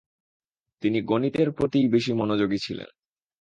তিনি 0.83 0.99
গণিতের 1.01 1.51
প্রতিই 1.51 1.87
বেশি 1.87 2.11
মনোযোগী 2.13 2.57
ছিলেন। 2.57 2.89